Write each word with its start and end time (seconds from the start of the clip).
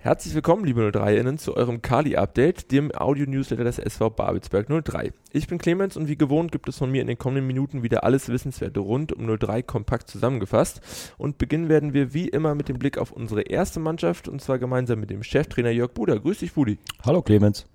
Herzlich 0.00 0.32
willkommen, 0.32 0.64
liebe 0.64 0.80
03-Innen, 0.80 1.38
zu 1.38 1.56
eurem 1.56 1.82
Kali-Update, 1.82 2.70
dem 2.70 2.92
Audio-Newsletter 2.94 3.64
des 3.64 3.80
SV 3.80 4.10
Babelsberg 4.10 4.68
03. 4.68 5.12
Ich 5.32 5.48
bin 5.48 5.58
Clemens 5.58 5.96
und 5.96 6.06
wie 6.06 6.16
gewohnt 6.16 6.52
gibt 6.52 6.68
es 6.68 6.78
von 6.78 6.88
mir 6.88 7.02
in 7.02 7.08
den 7.08 7.18
kommenden 7.18 7.48
Minuten 7.48 7.82
wieder 7.82 8.04
alles 8.04 8.28
Wissenswerte 8.28 8.78
rund 8.78 9.12
um 9.12 9.26
03 9.26 9.62
kompakt 9.62 10.08
zusammengefasst. 10.08 10.80
Und 11.18 11.38
beginnen 11.38 11.68
werden 11.68 11.94
wir 11.94 12.14
wie 12.14 12.28
immer 12.28 12.54
mit 12.54 12.68
dem 12.68 12.78
Blick 12.78 12.96
auf 12.96 13.10
unsere 13.10 13.42
erste 13.42 13.80
Mannschaft 13.80 14.28
und 14.28 14.40
zwar 14.40 14.60
gemeinsam 14.60 15.00
mit 15.00 15.10
dem 15.10 15.24
Cheftrainer 15.24 15.70
Jörg 15.70 15.90
Buder. 15.94 16.20
Grüß 16.20 16.38
dich, 16.38 16.52
Budi. 16.52 16.78
Hallo, 17.04 17.20
Clemens. 17.20 17.66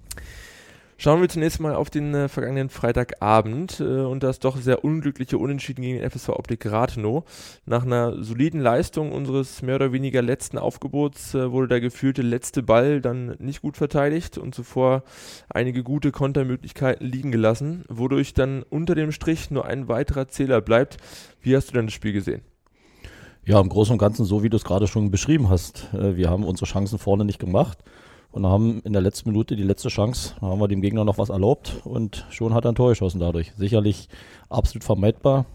Schauen 0.98 1.22
wir 1.22 1.30
zunächst 1.30 1.60
mal 1.60 1.76
auf 1.76 1.90
den 1.90 2.14
äh, 2.14 2.28
vergangenen 2.30 2.70
Freitagabend 2.70 3.80
äh, 3.80 3.84
und 3.84 4.22
das 4.24 4.40
doch 4.40 4.58
sehr 4.58 4.84
unglückliche 4.84 5.38
Unentschieden 5.38 5.82
gegen 5.82 6.10
FSV 6.10 6.30
Optik 6.30 6.66
Rathenow. 6.66 7.24
Nach 7.66 7.84
einer 7.84 8.24
soliden 8.24 8.60
Leistung 8.60 9.12
unseres 9.12 9.62
mehr 9.62 9.76
oder 9.76 9.92
weniger 9.92 10.22
letzten 10.22 10.58
Aufgebots 10.58 11.34
äh, 11.34 11.52
wurde 11.52 11.68
der 11.68 11.82
gefühlte 11.82 12.22
letzte 12.22 12.62
Ball 12.62 13.02
dann 13.02 13.36
nicht 13.40 13.62
gut 13.62 13.76
verteidigt 13.76 14.38
und 14.38 14.54
zuvor 14.54 15.04
einige 15.50 15.84
gute 15.84 16.12
Kontermöglichkeiten 16.12 17.06
liegen 17.06 17.32
gelassen, 17.32 17.86
wodurch 17.90 18.34
dann 18.34 18.64
unter 18.64 18.94
dem 18.94 19.12
Strich 19.12 19.50
nur 19.50 19.66
ein 19.66 19.88
weiterer 19.88 20.28
Zähler 20.28 20.62
bleibt. 20.62 20.98
Wie 21.42 21.56
hast 21.56 21.70
du 21.70 21.74
denn 21.74 21.88
das 21.88 21.94
Spiel 21.94 22.14
gesehen? 22.14 22.44
Ja, 23.46 23.60
im 23.60 23.68
Großen 23.68 23.92
und 23.92 24.00
Ganzen 24.00 24.26
so, 24.26 24.44
wie 24.44 24.50
du 24.50 24.56
es 24.56 24.64
gerade 24.64 24.88
schon 24.88 25.12
beschrieben 25.12 25.50
hast. 25.50 25.90
Äh, 25.94 26.16
wir 26.16 26.30
haben 26.30 26.44
unsere 26.44 26.68
Chancen 26.68 27.00
vorne 27.00 27.26
nicht 27.26 27.40
gemacht 27.40 27.80
und 28.34 28.48
haben 28.48 28.82
in 28.84 28.94
der 28.94 29.02
letzten 29.02 29.30
Minute 29.30 29.56
die 29.56 29.64
letzte 29.64 29.90
Chance, 29.90 30.34
da 30.42 30.48
haben 30.48 30.60
wir 30.60 30.68
dem 30.68 30.82
Gegner 30.82 31.06
noch 31.06 31.20
was 31.20 31.30
erlaubt 31.30 31.82
und 31.86 32.26
schon 32.30 32.54
hat 32.54 32.66
er 32.66 32.72
ein 32.72 32.76
Tor 32.76 32.90
geschossen 32.90 33.20
dadurch. 33.20 33.54
Sicherlich 33.56 34.10
absolut 34.50 34.84
vermeidbar, 34.84 35.46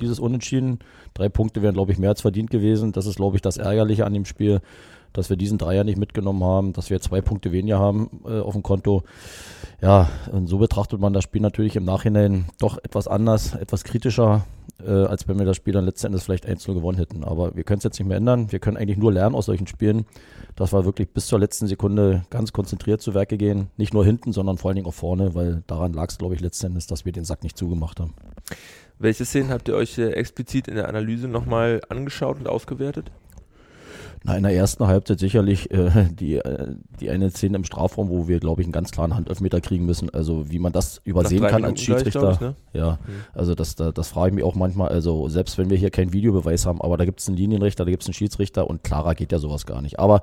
dieses 0.00 0.20
Unentschieden. 0.20 0.78
Drei 1.12 1.28
Punkte 1.28 1.60
wären, 1.60 1.74
glaube 1.74 1.90
ich, 1.92 1.98
mehr 1.98 2.10
als 2.10 2.20
verdient 2.20 2.50
gewesen. 2.50 2.92
Das 2.92 3.06
ist, 3.06 3.16
glaube 3.16 3.36
ich, 3.36 3.42
das 3.42 3.56
Ärgerliche 3.56 4.06
an 4.06 4.14
dem 4.14 4.24
Spiel, 4.24 4.60
dass 5.12 5.28
wir 5.28 5.36
diesen 5.36 5.58
Dreier 5.58 5.82
nicht 5.82 5.98
mitgenommen 5.98 6.44
haben, 6.44 6.72
dass 6.72 6.88
wir 6.88 7.00
zwei 7.00 7.20
Punkte 7.20 7.50
weniger 7.50 7.80
haben 7.80 8.22
äh, 8.24 8.38
auf 8.38 8.52
dem 8.52 8.62
Konto. 8.62 9.02
Ja, 9.82 10.08
und 10.30 10.46
so 10.46 10.58
betrachtet 10.58 11.00
man 11.00 11.12
das 11.12 11.24
Spiel 11.24 11.42
natürlich 11.42 11.74
im 11.74 11.84
Nachhinein 11.84 12.46
doch 12.60 12.78
etwas 12.78 13.08
anders, 13.08 13.56
etwas 13.56 13.82
kritischer 13.82 14.46
äh, 14.86 14.90
als 14.90 15.28
wenn 15.28 15.38
wir 15.38 15.46
das 15.46 15.56
Spiel 15.56 15.72
dann 15.72 15.84
letzten 15.84 16.08
Endes 16.08 16.24
vielleicht 16.24 16.46
1-0 16.46 16.74
gewonnen 16.74 16.98
hätten. 16.98 17.24
Aber 17.24 17.56
wir 17.56 17.64
können 17.64 17.78
es 17.78 17.84
jetzt 17.84 17.98
nicht 17.98 18.08
mehr 18.08 18.16
ändern. 18.16 18.52
Wir 18.52 18.58
können 18.58 18.76
eigentlich 18.76 18.98
nur 18.98 19.12
lernen 19.12 19.34
aus 19.34 19.46
solchen 19.46 19.66
Spielen, 19.66 20.06
dass 20.56 20.72
wir 20.72 20.84
wirklich 20.84 21.10
bis 21.10 21.26
zur 21.26 21.38
letzten 21.38 21.66
Sekunde 21.66 22.24
ganz 22.30 22.52
konzentriert 22.52 23.00
zu 23.00 23.14
Werke 23.14 23.36
gehen. 23.36 23.68
Nicht 23.76 23.94
nur 23.94 24.04
hinten, 24.04 24.32
sondern 24.32 24.58
vor 24.58 24.70
allen 24.70 24.76
Dingen 24.76 24.88
auch 24.88 24.94
vorne, 24.94 25.34
weil 25.34 25.62
daran 25.66 25.92
lag 25.92 26.08
es, 26.08 26.18
glaube 26.18 26.34
ich, 26.34 26.40
letzten 26.40 26.66
Endes, 26.66 26.86
dass 26.86 27.04
wir 27.04 27.12
den 27.12 27.24
Sack 27.24 27.42
nicht 27.42 27.56
zugemacht 27.56 28.00
haben. 28.00 28.14
Welche 28.98 29.24
Szenen 29.24 29.50
habt 29.50 29.68
ihr 29.68 29.76
euch 29.76 29.96
äh, 29.98 30.10
explizit 30.10 30.68
in 30.68 30.74
der 30.74 30.88
Analyse 30.88 31.26
nochmal 31.26 31.80
angeschaut 31.88 32.38
und 32.38 32.48
ausgewertet? 32.48 33.10
Na, 34.22 34.36
in 34.36 34.42
der 34.42 34.52
ersten 34.52 34.86
Halbzeit 34.86 35.18
sicherlich 35.18 35.70
äh, 35.70 35.90
die, 36.10 36.36
äh, 36.36 36.74
die 37.00 37.08
eine 37.08 37.30
Szene 37.30 37.56
im 37.56 37.64
Strafraum, 37.64 38.10
wo 38.10 38.28
wir, 38.28 38.38
glaube 38.38 38.60
ich, 38.60 38.66
einen 38.66 38.72
ganz 38.72 38.90
klaren 38.90 39.16
Handelfmeter 39.16 39.62
kriegen 39.62 39.86
müssen. 39.86 40.10
Also 40.10 40.50
wie 40.50 40.58
man 40.58 40.72
das 40.72 41.00
übersehen 41.04 41.46
kann 41.46 41.64
als 41.64 41.80
Schiedsrichter. 41.80 42.32
Ich, 42.32 42.40
ne? 42.40 42.54
Ja, 42.74 42.98
mhm. 43.06 43.12
also 43.32 43.54
das, 43.54 43.76
das, 43.76 43.94
das 43.94 44.08
frage 44.08 44.28
ich 44.28 44.34
mich 44.34 44.44
auch 44.44 44.54
manchmal. 44.54 44.88
Also 44.88 45.30
selbst 45.30 45.56
wenn 45.56 45.70
wir 45.70 45.78
hier 45.78 45.90
keinen 45.90 46.12
Videobeweis 46.12 46.66
haben, 46.66 46.82
aber 46.82 46.98
da 46.98 47.06
gibt 47.06 47.20
es 47.20 47.28
einen 47.28 47.38
Linienrichter, 47.38 47.86
da 47.86 47.90
gibt 47.90 48.02
es 48.02 48.08
einen 48.08 48.14
Schiedsrichter 48.14 48.68
und 48.68 48.84
klarer 48.84 49.14
geht 49.14 49.32
ja 49.32 49.38
sowas 49.38 49.64
gar 49.64 49.80
nicht. 49.80 49.98
Aber 49.98 50.20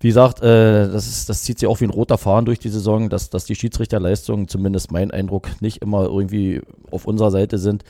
wie 0.00 0.08
gesagt, 0.08 0.42
äh, 0.42 0.90
das, 0.90 1.06
ist, 1.06 1.28
das 1.28 1.44
zieht 1.44 1.60
sich 1.60 1.68
auch 1.68 1.80
wie 1.80 1.84
ein 1.84 1.90
roter 1.90 2.18
Faden 2.18 2.46
durch 2.46 2.58
die 2.58 2.68
Saison, 2.68 3.08
dass, 3.10 3.30
dass 3.30 3.44
die 3.44 3.54
Schiedsrichterleistungen, 3.54 4.48
zumindest 4.48 4.90
mein 4.90 5.12
Eindruck, 5.12 5.48
nicht 5.60 5.82
immer 5.82 6.02
irgendwie 6.04 6.62
auf 6.90 7.06
unserer 7.06 7.30
Seite 7.30 7.58
sind 7.58 7.84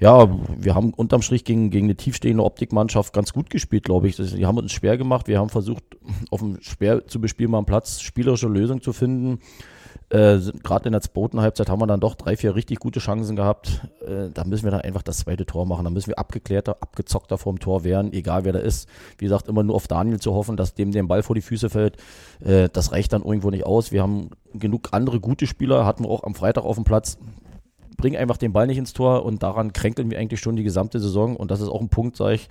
ja, 0.00 0.28
wir 0.56 0.74
haben 0.74 0.92
unterm 0.92 1.22
Strich 1.22 1.44
gegen, 1.44 1.70
gegen 1.70 1.86
eine 1.86 1.96
tiefstehende 1.96 2.42
Optikmannschaft 2.42 3.12
ganz 3.12 3.32
gut 3.32 3.48
gespielt, 3.50 3.84
glaube 3.84 4.08
ich. 4.08 4.16
Die 4.16 4.46
haben 4.46 4.58
uns 4.58 4.72
schwer 4.72 4.96
gemacht. 4.96 5.28
Wir 5.28 5.38
haben 5.38 5.50
versucht, 5.50 5.84
auf 6.30 6.42
einem 6.42 6.60
schwer 6.62 7.06
zu 7.06 7.20
bespielbaren 7.20 7.64
Platz 7.64 8.00
spielerische 8.00 8.48
Lösungen 8.48 8.82
zu 8.82 8.92
finden. 8.92 9.38
Äh, 10.10 10.38
Gerade 10.62 10.86
in 10.86 10.92
der 10.92 11.00
zweiten 11.00 11.40
Halbzeit 11.40 11.70
haben 11.70 11.80
wir 11.80 11.86
dann 11.86 12.00
doch 12.00 12.16
drei, 12.16 12.36
vier 12.36 12.54
richtig 12.54 12.80
gute 12.80 12.98
Chancen 13.00 13.36
gehabt. 13.36 13.86
Äh, 14.06 14.30
da 14.34 14.44
müssen 14.44 14.64
wir 14.64 14.72
dann 14.72 14.80
einfach 14.80 15.02
das 15.02 15.18
zweite 15.18 15.46
Tor 15.46 15.64
machen. 15.64 15.84
Da 15.84 15.90
müssen 15.90 16.08
wir 16.08 16.18
abgeklärter, 16.18 16.76
abgezockter 16.80 17.38
vorm 17.38 17.60
Tor 17.60 17.84
werden, 17.84 18.12
egal 18.12 18.44
wer 18.44 18.52
da 18.52 18.58
ist. 18.58 18.88
Wie 19.18 19.26
gesagt, 19.26 19.48
immer 19.48 19.62
nur 19.62 19.76
auf 19.76 19.86
Daniel 19.86 20.20
zu 20.20 20.34
hoffen, 20.34 20.56
dass 20.56 20.74
dem 20.74 20.90
den 20.90 21.08
Ball 21.08 21.22
vor 21.22 21.34
die 21.34 21.42
Füße 21.42 21.70
fällt. 21.70 21.96
Äh, 22.44 22.68
das 22.72 22.92
reicht 22.92 23.12
dann 23.12 23.22
irgendwo 23.22 23.50
nicht 23.50 23.64
aus. 23.64 23.92
Wir 23.92 24.02
haben 24.02 24.30
genug 24.52 24.88
andere 24.90 25.20
gute 25.20 25.46
Spieler, 25.46 25.86
hatten 25.86 26.04
wir 26.04 26.10
auch 26.10 26.24
am 26.24 26.34
Freitag 26.34 26.64
auf 26.64 26.74
dem 26.74 26.84
Platz 26.84 27.16
bringen 27.96 28.16
einfach 28.16 28.36
den 28.36 28.52
Ball 28.52 28.66
nicht 28.66 28.78
ins 28.78 28.92
Tor 28.92 29.24
und 29.24 29.42
daran 29.42 29.72
kränkeln 29.72 30.10
wir 30.10 30.18
eigentlich 30.18 30.40
schon 30.40 30.56
die 30.56 30.62
gesamte 30.62 31.00
Saison. 31.00 31.36
Und 31.36 31.50
das 31.50 31.60
ist 31.60 31.68
auch 31.68 31.80
ein 31.80 31.88
Punkt, 31.88 32.16
sage 32.16 32.34
ich 32.34 32.48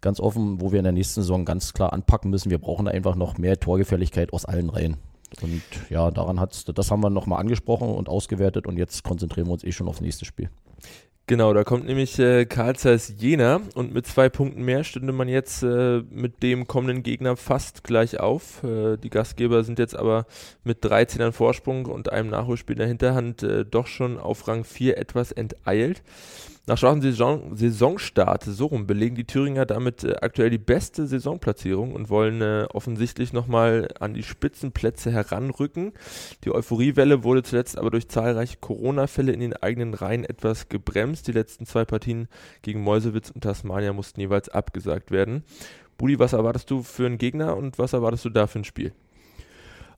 ganz 0.00 0.20
offen, 0.20 0.60
wo 0.60 0.72
wir 0.72 0.78
in 0.78 0.84
der 0.84 0.92
nächsten 0.92 1.20
Saison 1.20 1.44
ganz 1.44 1.72
klar 1.72 1.92
anpacken 1.92 2.30
müssen. 2.30 2.50
Wir 2.50 2.58
brauchen 2.58 2.88
einfach 2.88 3.14
noch 3.14 3.38
mehr 3.38 3.58
Torgefälligkeit 3.58 4.32
aus 4.32 4.44
allen 4.44 4.68
Reihen. 4.68 4.96
Und 5.40 5.62
ja, 5.88 6.10
daran 6.10 6.40
hat's, 6.40 6.64
das 6.64 6.90
haben 6.90 7.00
wir 7.00 7.10
nochmal 7.10 7.40
angesprochen 7.40 7.88
und 7.88 8.08
ausgewertet 8.08 8.66
und 8.66 8.76
jetzt 8.76 9.02
konzentrieren 9.02 9.46
wir 9.46 9.52
uns 9.52 9.64
eh 9.64 9.72
schon 9.72 9.88
aufs 9.88 10.00
nächste 10.00 10.24
Spiel. 10.24 10.50
Genau, 11.28 11.54
da 11.54 11.62
kommt 11.62 11.86
nämlich 11.86 12.18
äh, 12.18 12.46
Karl 12.46 12.74
Zeiss 12.74 13.14
Jena 13.16 13.60
und 13.74 13.94
mit 13.94 14.06
zwei 14.06 14.28
Punkten 14.28 14.62
mehr 14.62 14.82
stünde 14.82 15.12
man 15.12 15.28
jetzt 15.28 15.62
äh, 15.62 16.02
mit 16.10 16.42
dem 16.42 16.66
kommenden 16.66 17.04
Gegner 17.04 17.36
fast 17.36 17.84
gleich 17.84 18.18
auf. 18.18 18.64
Äh, 18.64 18.96
die 18.96 19.08
Gastgeber 19.08 19.62
sind 19.62 19.78
jetzt 19.78 19.94
aber 19.94 20.26
mit 20.64 20.84
13 20.84 21.22
an 21.22 21.32
Vorsprung 21.32 21.86
und 21.86 22.10
einem 22.10 22.28
Nachholspiel 22.28 22.74
in 22.74 22.78
der 22.80 22.88
Hinterhand 22.88 23.44
äh, 23.44 23.64
doch 23.64 23.86
schon 23.86 24.18
auf 24.18 24.48
Rang 24.48 24.64
4 24.64 24.98
etwas 24.98 25.30
enteilt. 25.30 26.02
Nach 26.64 26.78
schwachem 26.78 27.02
Saison, 27.02 27.56
Saisonstart, 27.56 28.44
so 28.44 28.66
rum, 28.66 28.86
belegen 28.86 29.16
die 29.16 29.24
Thüringer 29.24 29.66
damit 29.66 30.04
äh, 30.04 30.14
aktuell 30.20 30.48
die 30.48 30.58
beste 30.58 31.08
Saisonplatzierung 31.08 31.92
und 31.92 32.08
wollen 32.08 32.40
äh, 32.40 32.68
offensichtlich 32.72 33.32
nochmal 33.32 33.88
an 33.98 34.14
die 34.14 34.22
Spitzenplätze 34.22 35.10
heranrücken. 35.10 35.92
Die 36.44 36.54
Euphoriewelle 36.54 37.24
wurde 37.24 37.42
zuletzt 37.42 37.76
aber 37.76 37.90
durch 37.90 38.08
zahlreiche 38.08 38.58
Corona-Fälle 38.60 39.32
in 39.32 39.40
den 39.40 39.56
eigenen 39.56 39.94
Reihen 39.94 40.24
etwas 40.24 40.68
gebremst. 40.68 41.26
Die 41.26 41.32
letzten 41.32 41.66
zwei 41.66 41.84
Partien 41.84 42.28
gegen 42.62 42.84
Mäusewitz 42.84 43.30
und 43.30 43.40
Tasmania 43.40 43.92
mussten 43.92 44.20
jeweils 44.20 44.48
abgesagt 44.48 45.10
werden. 45.10 45.42
Budi, 45.98 46.20
was 46.20 46.32
erwartest 46.32 46.70
du 46.70 46.84
für 46.84 47.06
einen 47.06 47.18
Gegner 47.18 47.56
und 47.56 47.80
was 47.80 47.92
erwartest 47.92 48.24
du 48.24 48.30
da 48.30 48.46
für 48.46 48.60
ein 48.60 48.64
Spiel? 48.64 48.92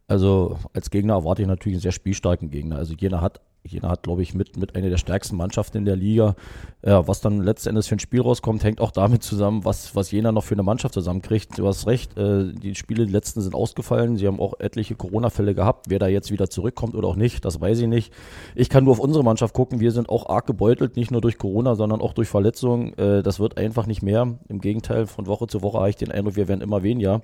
Also 0.06 0.58
als 0.72 0.88
Gegner 0.88 1.12
erwarte 1.12 1.42
ich 1.42 1.48
natürlich 1.48 1.76
einen 1.76 1.82
sehr 1.82 1.92
spielstarken 1.92 2.50
Gegner. 2.50 2.76
Also 2.76 2.94
Jena 2.94 3.20
hat 3.20 3.42
Jena 3.66 3.88
hat, 3.88 4.02
glaube 4.02 4.22
ich, 4.22 4.34
mit, 4.34 4.58
mit 4.58 4.76
einer 4.76 4.90
der 4.90 4.98
stärksten 4.98 5.36
Mannschaften 5.36 5.78
in 5.78 5.84
der 5.86 5.96
Liga. 5.96 6.36
Ja, 6.84 7.08
was 7.08 7.22
dann 7.22 7.40
letztendlich 7.40 7.88
für 7.88 7.96
ein 7.96 8.00
Spiel 8.00 8.20
rauskommt, 8.20 8.62
hängt 8.62 8.80
auch 8.80 8.90
damit 8.90 9.22
zusammen, 9.22 9.64
was, 9.64 9.96
was 9.96 10.10
Jena 10.10 10.32
noch 10.32 10.44
für 10.44 10.54
eine 10.54 10.62
Mannschaft 10.62 10.92
zusammenkriegt. 10.92 11.58
Du 11.58 11.66
hast 11.66 11.86
recht, 11.86 12.16
äh, 12.18 12.52
die 12.52 12.74
Spiele, 12.74 13.06
die 13.06 13.12
letzten 13.12 13.40
sind 13.40 13.54
ausgefallen. 13.54 14.16
Sie 14.16 14.26
haben 14.26 14.38
auch 14.38 14.60
etliche 14.60 14.96
Corona-Fälle 14.96 15.54
gehabt. 15.54 15.86
Wer 15.88 15.98
da 15.98 16.08
jetzt 16.08 16.30
wieder 16.30 16.50
zurückkommt 16.50 16.94
oder 16.94 17.08
auch 17.08 17.16
nicht, 17.16 17.44
das 17.44 17.60
weiß 17.60 17.80
ich 17.80 17.88
nicht. 17.88 18.12
Ich 18.54 18.68
kann 18.68 18.84
nur 18.84 18.92
auf 18.92 19.00
unsere 19.00 19.24
Mannschaft 19.24 19.54
gucken. 19.54 19.80
Wir 19.80 19.92
sind 19.92 20.10
auch 20.10 20.28
arg 20.28 20.46
gebeutelt, 20.46 20.96
nicht 20.96 21.10
nur 21.10 21.22
durch 21.22 21.38
Corona, 21.38 21.74
sondern 21.74 22.02
auch 22.02 22.12
durch 22.12 22.28
Verletzungen. 22.28 22.92
Äh, 22.98 23.22
das 23.22 23.40
wird 23.40 23.56
einfach 23.56 23.86
nicht 23.86 24.02
mehr. 24.02 24.38
Im 24.48 24.60
Gegenteil, 24.60 25.06
von 25.06 25.26
Woche 25.26 25.46
zu 25.46 25.62
Woche 25.62 25.78
habe 25.78 25.90
ich 25.90 25.96
den 25.96 26.12
Eindruck, 26.12 26.36
wir 26.36 26.48
werden 26.48 26.60
immer 26.60 26.82
weniger. 26.82 27.22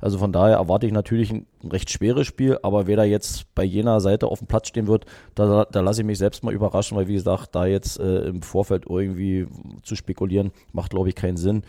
Also 0.00 0.18
von 0.18 0.32
daher 0.32 0.56
erwarte 0.56 0.86
ich 0.86 0.92
natürlich 0.92 1.30
ein, 1.32 1.46
recht 1.64 1.90
schweres 1.90 2.26
Spiel, 2.26 2.58
aber 2.62 2.86
wer 2.86 2.96
da 2.96 3.04
jetzt 3.04 3.52
bei 3.54 3.64
jener 3.64 4.00
Seite 4.00 4.28
auf 4.28 4.38
dem 4.38 4.48
Platz 4.48 4.68
stehen 4.68 4.86
wird, 4.86 5.06
da, 5.34 5.64
da 5.64 5.80
lasse 5.80 6.02
ich 6.02 6.06
mich 6.06 6.18
selbst 6.18 6.44
mal 6.44 6.54
überraschen, 6.54 6.96
weil 6.96 7.08
wie 7.08 7.14
gesagt, 7.14 7.54
da 7.54 7.66
jetzt 7.66 7.98
äh, 7.98 8.20
im 8.20 8.42
Vorfeld 8.42 8.84
irgendwie 8.88 9.46
zu 9.82 9.96
spekulieren, 9.96 10.52
macht 10.72 10.90
glaube 10.90 11.08
ich 11.08 11.14
keinen 11.14 11.36
Sinn 11.36 11.62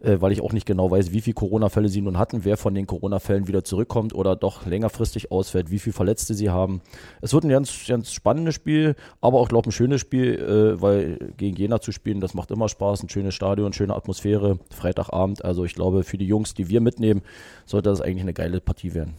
äh, 0.00 0.20
weil 0.20 0.32
ich 0.32 0.40
auch 0.40 0.52
nicht 0.52 0.66
genau 0.66 0.90
weiß, 0.90 1.12
wie 1.12 1.20
viele 1.20 1.34
Corona-Fälle 1.34 1.88
sie 1.88 2.00
nun 2.00 2.18
hatten, 2.18 2.44
wer 2.44 2.56
von 2.56 2.74
den 2.74 2.86
Corona-Fällen 2.86 3.48
wieder 3.48 3.64
zurückkommt 3.64 4.14
oder 4.14 4.36
doch 4.36 4.66
längerfristig 4.66 5.30
ausfällt, 5.30 5.70
wie 5.70 5.78
viele 5.78 5.94
Verletzte 5.94 6.34
sie 6.34 6.50
haben. 6.50 6.80
Es 7.20 7.32
wird 7.32 7.44
ein 7.44 7.50
ganz, 7.50 7.86
ganz 7.86 8.12
spannendes 8.12 8.54
Spiel, 8.54 8.96
aber 9.20 9.38
auch, 9.38 9.48
glaube 9.48 9.64
ich, 9.64 9.68
ein 9.68 9.72
schönes 9.72 10.00
Spiel, 10.00 10.34
äh, 10.34 10.80
weil 10.80 11.18
gegen 11.36 11.56
Jena 11.56 11.80
zu 11.80 11.92
spielen, 11.92 12.20
das 12.20 12.34
macht 12.34 12.50
immer 12.50 12.68
Spaß, 12.68 13.02
ein 13.02 13.08
schönes 13.08 13.34
Stadion, 13.34 13.72
schöne 13.72 13.94
Atmosphäre, 13.94 14.58
Freitagabend. 14.70 15.44
Also 15.44 15.64
ich 15.64 15.74
glaube, 15.74 16.02
für 16.02 16.18
die 16.18 16.26
Jungs, 16.26 16.54
die 16.54 16.68
wir 16.68 16.80
mitnehmen, 16.80 17.22
sollte 17.70 17.90
das 17.90 18.00
eigentlich 18.00 18.22
eine 18.22 18.34
geile 18.34 18.60
Partie 18.60 18.94
werden. 18.94 19.14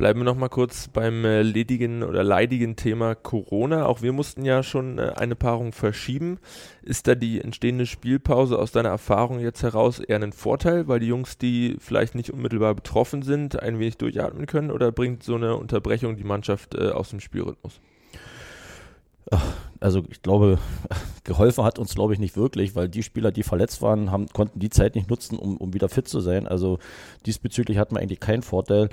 Bleiben 0.00 0.20
wir 0.20 0.24
noch 0.24 0.34
mal 0.34 0.48
kurz 0.48 0.88
beim 0.88 1.26
äh, 1.26 1.42
ledigen 1.42 2.02
oder 2.02 2.24
leidigen 2.24 2.74
Thema 2.74 3.14
Corona. 3.14 3.84
Auch 3.84 4.00
wir 4.00 4.14
mussten 4.14 4.46
ja 4.46 4.62
schon 4.62 4.98
äh, 4.98 5.12
eine 5.16 5.36
Paarung 5.36 5.72
verschieben. 5.72 6.38
Ist 6.80 7.06
da 7.06 7.14
die 7.14 7.38
entstehende 7.42 7.84
Spielpause 7.84 8.58
aus 8.58 8.72
deiner 8.72 8.88
Erfahrung 8.88 9.40
jetzt 9.40 9.62
heraus 9.62 9.98
eher 9.98 10.16
ein 10.16 10.32
Vorteil, 10.32 10.88
weil 10.88 11.00
die 11.00 11.08
Jungs, 11.08 11.36
die 11.36 11.76
vielleicht 11.80 12.14
nicht 12.14 12.30
unmittelbar 12.30 12.74
betroffen 12.74 13.20
sind, 13.20 13.62
ein 13.62 13.78
wenig 13.78 13.98
durchatmen 13.98 14.46
können? 14.46 14.70
Oder 14.70 14.90
bringt 14.90 15.22
so 15.22 15.34
eine 15.34 15.54
Unterbrechung 15.56 16.16
die 16.16 16.24
Mannschaft 16.24 16.74
äh, 16.76 16.92
aus 16.92 17.10
dem 17.10 17.20
Spielrhythmus? 17.20 17.78
Also 19.80 20.02
ich 20.10 20.22
glaube, 20.22 20.58
geholfen 21.24 21.64
hat 21.64 21.78
uns, 21.78 21.94
glaube 21.94 22.12
ich, 22.12 22.18
nicht 22.18 22.36
wirklich, 22.36 22.76
weil 22.76 22.88
die 22.88 23.02
Spieler, 23.02 23.32
die 23.32 23.42
verletzt 23.42 23.82
waren, 23.82 24.10
haben, 24.10 24.28
konnten 24.28 24.60
die 24.60 24.70
Zeit 24.70 24.94
nicht 24.94 25.08
nutzen, 25.08 25.38
um, 25.38 25.56
um 25.56 25.72
wieder 25.72 25.88
fit 25.88 26.06
zu 26.06 26.20
sein. 26.20 26.46
Also 26.46 26.78
diesbezüglich 27.26 27.78
hatten 27.78 27.96
wir 27.96 28.00
eigentlich 28.00 28.20
keinen 28.20 28.42
Vorteil 28.42 28.90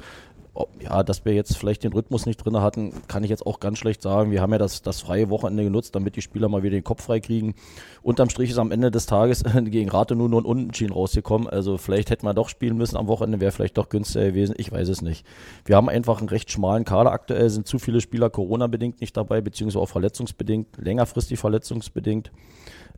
ja, 0.79 1.03
dass 1.03 1.25
wir 1.25 1.33
jetzt 1.33 1.57
vielleicht 1.57 1.83
den 1.83 1.93
Rhythmus 1.93 2.25
nicht 2.25 2.37
drin 2.37 2.59
hatten, 2.59 2.93
kann 3.07 3.23
ich 3.23 3.29
jetzt 3.29 3.45
auch 3.45 3.59
ganz 3.59 3.77
schlecht 3.77 4.01
sagen. 4.01 4.31
Wir 4.31 4.41
haben 4.41 4.51
ja 4.51 4.57
das, 4.57 4.81
das 4.81 5.01
freie 5.01 5.29
Wochenende 5.29 5.63
genutzt, 5.63 5.95
damit 5.95 6.15
die 6.15 6.21
Spieler 6.21 6.49
mal 6.49 6.63
wieder 6.63 6.77
den 6.77 6.83
Kopf 6.83 7.03
frei 7.03 7.19
kriegen. 7.19 7.55
Unterm 8.01 8.29
Strich 8.29 8.51
ist 8.51 8.57
am 8.57 8.71
Ende 8.71 8.91
des 8.91 9.05
Tages 9.05 9.43
gegen 9.65 9.89
Rate 9.89 10.15
nur 10.15 10.29
nur 10.29 10.41
ein 10.41 10.45
Unentschieden 10.45 10.93
rausgekommen. 10.93 11.47
Also 11.47 11.77
vielleicht 11.77 12.09
hätten 12.09 12.25
wir 12.25 12.33
doch 12.33 12.49
spielen 12.49 12.77
müssen 12.77 12.97
am 12.97 13.07
Wochenende, 13.07 13.39
wäre 13.39 13.51
vielleicht 13.51 13.77
doch 13.77 13.89
günstiger 13.89 14.25
gewesen. 14.25 14.55
Ich 14.57 14.71
weiß 14.71 14.87
es 14.89 15.01
nicht. 15.01 15.25
Wir 15.65 15.75
haben 15.75 15.89
einfach 15.89 16.19
einen 16.19 16.29
recht 16.29 16.51
schmalen 16.51 16.85
Kader 16.85 17.11
aktuell, 17.11 17.49
sind 17.49 17.67
zu 17.67 17.79
viele 17.79 18.01
Spieler 18.01 18.29
Corona-bedingt 18.29 19.01
nicht 19.01 19.15
dabei, 19.17 19.41
beziehungsweise 19.41 19.81
auch 19.81 19.89
verletzungsbedingt, 19.89 20.77
längerfristig 20.77 21.39
verletzungsbedingt. 21.39 22.31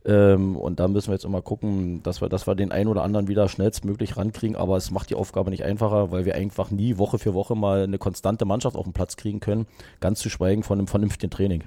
Ähm, 0.04 0.56
und 0.56 0.80
da 0.80 0.88
müssen 0.88 1.08
wir 1.08 1.14
jetzt 1.14 1.24
immer 1.24 1.42
gucken, 1.42 2.02
dass 2.02 2.20
wir, 2.20 2.28
dass 2.28 2.46
wir 2.46 2.54
den 2.54 2.72
einen 2.72 2.88
oder 2.88 3.02
anderen 3.02 3.28
wieder 3.28 3.48
schnellstmöglich 3.48 4.16
rankriegen. 4.16 4.56
Aber 4.56 4.76
es 4.76 4.90
macht 4.90 5.10
die 5.10 5.14
Aufgabe 5.14 5.50
nicht 5.50 5.64
einfacher, 5.64 6.10
weil 6.10 6.24
wir 6.24 6.34
einfach 6.34 6.70
nie 6.70 6.98
Woche 6.98 7.18
für 7.18 7.34
Woche 7.34 7.54
mal 7.54 7.82
eine 7.82 7.98
konstante 7.98 8.44
Mannschaft 8.44 8.76
auf 8.76 8.84
den 8.84 8.92
Platz 8.92 9.16
kriegen 9.16 9.40
können. 9.40 9.66
Ganz 10.00 10.20
zu 10.20 10.30
schweigen 10.30 10.62
von 10.62 10.78
einem 10.78 10.86
vernünftigen 10.86 11.30
Training. 11.30 11.64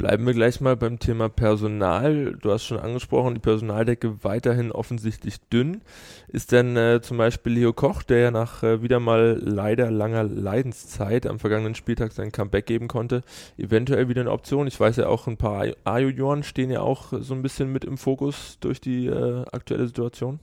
Bleiben 0.00 0.24
wir 0.24 0.32
gleich 0.32 0.62
mal 0.62 0.78
beim 0.78 0.98
Thema 0.98 1.28
Personal. 1.28 2.34
Du 2.40 2.50
hast 2.50 2.64
schon 2.64 2.78
angesprochen, 2.78 3.34
die 3.34 3.40
Personaldecke 3.40 4.24
weiterhin 4.24 4.72
offensichtlich 4.72 5.40
dünn. 5.52 5.82
Ist 6.28 6.52
denn 6.52 6.74
äh, 6.74 7.02
zum 7.02 7.18
Beispiel 7.18 7.52
Leo 7.52 7.74
Koch, 7.74 8.02
der 8.02 8.18
ja 8.20 8.30
nach 8.30 8.62
äh, 8.62 8.80
wieder 8.80 8.98
mal 8.98 9.38
leider 9.44 9.90
langer 9.90 10.24
Leidenszeit 10.24 11.26
am 11.26 11.38
vergangenen 11.38 11.74
Spieltag 11.74 12.12
sein 12.12 12.32
Comeback 12.32 12.64
geben 12.64 12.88
konnte, 12.88 13.20
eventuell 13.58 14.08
wieder 14.08 14.22
eine 14.22 14.30
Option? 14.30 14.66
Ich 14.66 14.80
weiß 14.80 14.96
ja 14.96 15.06
auch, 15.06 15.26
ein 15.26 15.36
paar 15.36 15.66
A-Junioren 15.84 16.44
stehen 16.44 16.70
ja 16.70 16.80
auch 16.80 17.12
so 17.20 17.34
ein 17.34 17.42
bisschen 17.42 17.70
mit 17.70 17.84
im 17.84 17.98
Fokus 17.98 18.56
durch 18.60 18.80
die 18.80 19.04
äh, 19.04 19.44
aktuelle 19.52 19.86
Situation. 19.86 20.40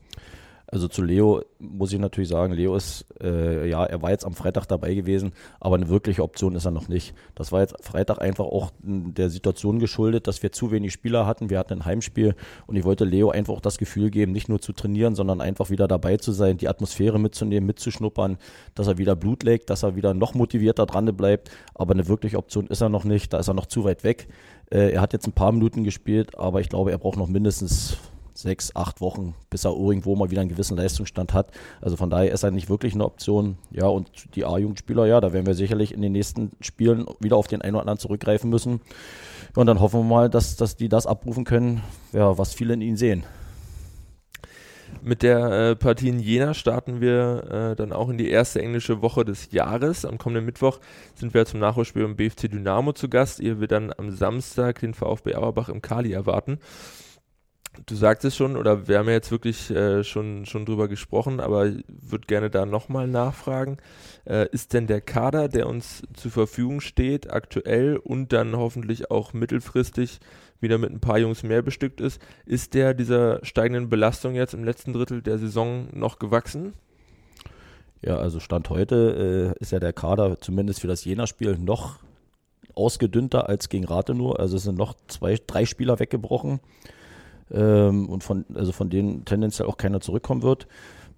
Also 0.69 0.89
zu 0.89 1.01
Leo 1.01 1.43
muss 1.59 1.93
ich 1.93 1.99
natürlich 1.99 2.29
sagen, 2.29 2.51
Leo 2.51 2.75
ist, 2.75 3.05
äh, 3.21 3.69
ja, 3.69 3.85
er 3.85 4.01
war 4.01 4.11
jetzt 4.11 4.25
am 4.25 4.33
Freitag 4.33 4.65
dabei 4.65 4.95
gewesen, 4.95 5.31
aber 5.61 5.75
eine 5.75 5.87
wirkliche 5.87 6.21
Option 6.21 6.55
ist 6.55 6.65
er 6.65 6.71
noch 6.71 6.89
nicht. 6.89 7.15
Das 7.35 7.53
war 7.53 7.61
jetzt 7.61 7.75
Freitag 7.81 8.21
einfach 8.21 8.43
auch 8.43 8.71
der 8.81 9.29
Situation 9.29 9.79
geschuldet, 9.79 10.27
dass 10.27 10.43
wir 10.43 10.51
zu 10.51 10.69
wenig 10.69 10.91
Spieler 10.91 11.25
hatten. 11.25 11.49
Wir 11.49 11.57
hatten 11.57 11.75
ein 11.75 11.85
Heimspiel 11.85 12.35
und 12.65 12.75
ich 12.75 12.83
wollte 12.83 13.05
Leo 13.05 13.29
einfach 13.29 13.53
auch 13.53 13.61
das 13.61 13.77
Gefühl 13.77 14.09
geben, 14.09 14.33
nicht 14.33 14.49
nur 14.49 14.59
zu 14.59 14.73
trainieren, 14.73 15.15
sondern 15.15 15.39
einfach 15.39 15.69
wieder 15.69 15.87
dabei 15.87 16.17
zu 16.17 16.33
sein, 16.33 16.57
die 16.57 16.67
Atmosphäre 16.67 17.17
mitzunehmen, 17.17 17.65
mitzuschnuppern, 17.65 18.37
dass 18.75 18.87
er 18.87 18.97
wieder 18.97 19.15
Blut 19.15 19.43
legt, 19.43 19.69
dass 19.69 19.83
er 19.83 19.95
wieder 19.95 20.13
noch 20.13 20.33
motivierter 20.33 20.85
dran 20.85 21.05
bleibt. 21.15 21.49
Aber 21.75 21.93
eine 21.93 22.09
wirkliche 22.09 22.37
Option 22.37 22.67
ist 22.67 22.81
er 22.81 22.89
noch 22.89 23.05
nicht, 23.05 23.31
da 23.31 23.39
ist 23.39 23.47
er 23.47 23.53
noch 23.53 23.67
zu 23.67 23.85
weit 23.85 24.03
weg. 24.03 24.27
Äh, 24.69 24.91
er 24.91 24.99
hat 24.99 25.13
jetzt 25.13 25.27
ein 25.27 25.33
paar 25.33 25.53
Minuten 25.53 25.85
gespielt, 25.85 26.37
aber 26.37 26.59
ich 26.59 26.67
glaube, 26.67 26.91
er 26.91 26.97
braucht 26.97 27.17
noch 27.17 27.27
mindestens 27.27 27.97
sechs, 28.37 28.75
acht 28.75 29.01
Wochen, 29.01 29.33
bis 29.49 29.65
er 29.65 29.71
irgendwo 29.71 30.15
mal 30.15 30.29
wieder 30.29 30.41
einen 30.41 30.49
gewissen 30.49 30.77
Leistungsstand 30.77 31.33
hat. 31.33 31.51
Also 31.81 31.97
von 31.97 32.09
daher 32.09 32.31
ist 32.31 32.43
er 32.43 32.51
nicht 32.51 32.69
wirklich 32.69 32.93
eine 32.93 33.05
Option. 33.05 33.57
Ja, 33.71 33.87
und 33.87 34.09
die 34.35 34.45
A-Jugendspieler, 34.45 35.05
ja, 35.05 35.19
da 35.19 35.33
werden 35.33 35.45
wir 35.45 35.55
sicherlich 35.55 35.93
in 35.93 36.01
den 36.01 36.11
nächsten 36.11 36.51
Spielen 36.61 37.05
wieder 37.19 37.35
auf 37.35 37.47
den 37.47 37.61
einen 37.61 37.75
oder 37.75 37.81
anderen 37.81 37.99
zurückgreifen 37.99 38.49
müssen. 38.49 38.81
Und 39.55 39.65
dann 39.65 39.79
hoffen 39.79 40.01
wir 40.01 40.03
mal, 40.03 40.29
dass, 40.29 40.55
dass 40.55 40.75
die 40.75 40.89
das 40.89 41.07
abrufen 41.07 41.43
können, 41.43 41.81
ja, 42.13 42.37
was 42.37 42.53
viele 42.53 42.75
in 42.75 42.81
ihnen 42.81 42.97
sehen. 42.97 43.23
Mit 45.01 45.21
der 45.21 45.51
äh, 45.51 45.75
Partie 45.75 46.09
in 46.09 46.19
Jena 46.19 46.53
starten 46.53 47.01
wir 47.01 47.71
äh, 47.71 47.75
dann 47.75 47.91
auch 47.91 48.09
in 48.09 48.17
die 48.17 48.29
erste 48.29 48.61
englische 48.61 49.01
Woche 49.01 49.25
des 49.25 49.51
Jahres. 49.51 50.05
Am 50.05 50.17
kommenden 50.17 50.45
Mittwoch 50.45 50.79
sind 51.15 51.33
wir 51.33 51.45
zum 51.45 51.59
Nachholspiel 51.59 52.03
im 52.03 52.15
BFC 52.15 52.49
Dynamo 52.49 52.93
zu 52.93 53.09
Gast. 53.09 53.39
Ihr 53.39 53.59
wird 53.59 53.71
dann 53.71 53.91
am 53.97 54.11
Samstag 54.11 54.79
den 54.79 54.93
VfB 54.93 55.35
Auerbach 55.35 55.69
im 55.69 55.81
Kali 55.81 56.13
erwarten 56.13 56.59
du 57.85 57.95
sagst 57.95 58.25
es 58.25 58.35
schon, 58.35 58.57
oder 58.57 58.87
wir 58.87 58.97
haben 58.99 59.07
ja 59.07 59.13
jetzt 59.13 59.31
wirklich 59.31 59.69
äh, 59.69 60.03
schon, 60.03 60.45
schon 60.45 60.65
drüber 60.65 60.87
gesprochen, 60.87 61.39
aber 61.39 61.71
würde 61.87 62.27
gerne 62.27 62.49
da 62.49 62.65
nochmal 62.65 63.07
nachfragen. 63.07 63.77
Äh, 64.25 64.47
ist 64.51 64.73
denn 64.73 64.87
der 64.87 65.01
Kader, 65.01 65.47
der 65.47 65.67
uns 65.67 66.03
zur 66.13 66.31
Verfügung 66.31 66.81
steht, 66.81 67.31
aktuell 67.31 67.97
und 67.97 68.33
dann 68.33 68.55
hoffentlich 68.55 69.11
auch 69.11 69.33
mittelfristig 69.33 70.19
wieder 70.59 70.77
mit 70.77 70.91
ein 70.91 70.99
paar 70.99 71.19
Jungs 71.19 71.43
mehr 71.43 71.61
bestückt 71.61 72.01
ist, 72.01 72.21
ist 72.45 72.73
der 72.73 72.93
dieser 72.93 73.45
steigenden 73.45 73.89
Belastung 73.89 74.33
jetzt 74.33 74.53
im 74.53 74.63
letzten 74.63 74.91
Drittel 74.93 75.21
der 75.21 75.37
Saison 75.37 75.87
noch 75.93 76.17
gewachsen? 76.19 76.73
Ja, 78.01 78.17
also 78.17 78.39
Stand 78.39 78.69
heute 78.69 79.55
äh, 79.57 79.61
ist 79.61 79.71
ja 79.71 79.79
der 79.79 79.93
Kader 79.93 80.39
zumindest 80.39 80.81
für 80.81 80.87
das 80.87 81.05
Jena-Spiel 81.05 81.57
noch 81.57 81.99
ausgedünnter 82.73 83.49
als 83.49 83.69
gegen 83.69 83.85
Rathenow. 83.85 84.35
Also 84.35 84.57
es 84.57 84.63
sind 84.63 84.77
noch 84.77 84.95
zwei, 85.07 85.37
drei 85.45 85.65
Spieler 85.65 85.99
weggebrochen 85.99 86.59
ähm, 87.51 88.09
und 88.09 88.23
von, 88.23 88.45
also 88.53 88.71
von 88.71 88.89
denen 88.89 89.25
tendenziell 89.25 89.67
auch 89.67 89.77
keiner 89.77 90.01
zurückkommen 90.01 90.43
wird. 90.43 90.67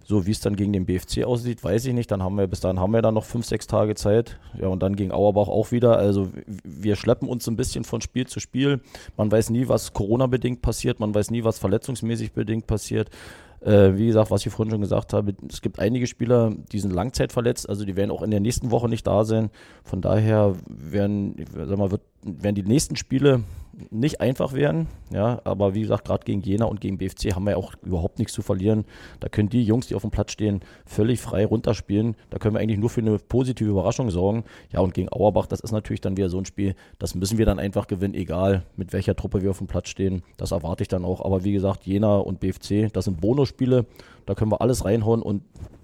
So 0.09 0.25
wie 0.25 0.31
es 0.31 0.39
dann 0.39 0.55
gegen 0.55 0.73
den 0.73 0.87
BFC 0.87 1.23
aussieht, 1.23 1.63
weiß 1.63 1.85
ich 1.85 1.93
nicht. 1.93 2.09
Dann 2.09 2.23
haben 2.23 2.35
wir, 2.35 2.47
bis 2.47 2.61
dahin 2.61 2.79
haben 2.79 2.93
wir 2.93 3.03
dann 3.03 3.13
noch 3.13 3.25
fünf, 3.25 3.45
sechs 3.45 3.67
Tage 3.67 3.93
Zeit. 3.93 4.39
Ja, 4.59 4.67
und 4.67 4.81
dann 4.81 4.95
gegen 4.95 5.11
Auerbach 5.11 5.47
auch 5.47 5.71
wieder. 5.71 5.99
Also 5.99 6.29
wir 6.63 6.95
schleppen 6.95 7.29
uns 7.29 7.47
ein 7.47 7.55
bisschen 7.55 7.83
von 7.83 8.01
Spiel 8.01 8.25
zu 8.25 8.39
Spiel. 8.39 8.81
Man 9.17 9.31
weiß 9.31 9.51
nie, 9.51 9.67
was 9.67 9.93
Corona-bedingt 9.93 10.63
passiert. 10.63 10.99
Man 10.99 11.13
weiß 11.13 11.29
nie, 11.29 11.43
was 11.43 11.59
verletzungsmäßig 11.59 12.33
bedingt 12.33 12.65
passiert. 12.65 13.11
Äh, 13.61 13.97
wie 13.97 14.07
gesagt, 14.07 14.31
was 14.31 14.45
ich 14.45 14.51
vorhin 14.51 14.71
schon 14.71 14.81
gesagt 14.81 15.13
habe, 15.13 15.35
es 15.47 15.61
gibt 15.61 15.79
einige 15.79 16.07
Spieler, 16.07 16.53
die 16.71 16.79
sind 16.79 16.91
langzeitverletzt, 16.91 17.67
also 17.67 17.83
die 17.83 17.97
werden 17.97 18.09
auch 18.09 18.21
in 18.21 18.31
der 18.31 18.39
nächsten 18.39 18.71
Woche 18.71 18.87
nicht 18.87 19.05
da 19.05 19.25
sein. 19.25 19.49
Von 19.83 20.01
daher 20.01 20.55
werden, 20.65 21.35
sag 21.53 21.77
mal, 21.77 21.91
wird, 21.91 22.01
werden 22.23 22.55
die 22.55 22.63
nächsten 22.63 22.95
Spiele 22.95 23.43
nicht 23.91 24.21
einfach 24.21 24.53
werden. 24.53 24.87
Ja, 25.11 25.41
aber 25.43 25.73
wie 25.73 25.81
gesagt, 25.81 26.05
gerade 26.05 26.23
gegen 26.23 26.41
Jena 26.41 26.65
und 26.65 26.81
gegen 26.81 26.97
BFC 26.97 27.33
haben 27.33 27.45
wir 27.45 27.51
ja 27.51 27.57
auch 27.57 27.73
überhaupt 27.83 28.19
nichts 28.19 28.33
zu 28.33 28.41
verlieren. 28.41 28.85
Da 29.19 29.29
können 29.29 29.49
die 29.49 29.63
Jungs, 29.63 29.87
die 29.87 29.95
auf 29.95 30.01
dem 30.01 30.11
Platz 30.11 30.31
stehen, 30.31 30.61
völlig 30.85 31.19
frei 31.19 31.45
runterspielen. 31.45 32.15
Da 32.29 32.37
können 32.37 32.55
wir 32.55 32.61
eigentlich 32.61 32.79
nur 32.79 32.89
für 32.89 33.01
eine 33.01 33.17
positive 33.17 33.69
Überraschung 33.69 34.09
sorgen. 34.09 34.43
Ja, 34.71 34.79
und 34.81 34.93
gegen 34.93 35.09
Auerbach, 35.11 35.47
das 35.47 35.59
ist 35.59 35.71
natürlich 35.71 36.01
dann 36.01 36.17
wieder 36.17 36.29
so 36.29 36.37
ein 36.37 36.45
Spiel, 36.45 36.75
das 36.97 37.15
müssen 37.15 37.37
wir 37.37 37.45
dann 37.45 37.59
einfach 37.59 37.87
gewinnen, 37.87 38.13
egal 38.13 38.63
mit 38.75 38.93
welcher 38.93 39.15
Truppe 39.15 39.41
wir 39.41 39.51
auf 39.51 39.57
dem 39.57 39.67
Platz 39.67 39.89
stehen. 39.89 40.23
Das 40.37 40.51
erwarte 40.51 40.83
ich 40.83 40.87
dann 40.87 41.05
auch. 41.05 41.23
Aber 41.23 41.43
wie 41.43 41.53
gesagt, 41.53 41.85
Jena 41.85 42.17
und 42.17 42.39
BFC, 42.39 42.91
das 42.93 43.05
sind 43.05 43.21
Bonusspiele. 43.21 43.85
Da 44.25 44.35
können 44.35 44.51
wir 44.51 44.61
alles 44.61 44.85
reinhauen 44.85 45.21
und 45.21 45.43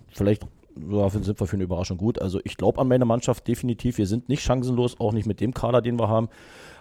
vielleicht 0.10 0.46
ja, 0.89 1.10
sind 1.10 1.39
wir 1.39 1.48
für 1.48 1.55
eine 1.55 1.63
Überraschung 1.63 1.98
gut. 1.98 2.22
Also 2.22 2.39
ich 2.43 2.58
glaube 2.58 2.79
an 2.81 2.88
meine 2.88 3.05
Mannschaft 3.05 3.48
definitiv. 3.48 3.98
Wir 3.98 4.08
sind 4.08 4.29
nicht 4.29 4.43
chancenlos, 4.43 5.00
auch 5.00 5.13
nicht 5.13 5.25
mit 5.25 5.39
dem 5.39 5.53
Kader, 5.53 5.81
den 5.81 5.98
wir 6.00 6.10
haben. 6.10 6.29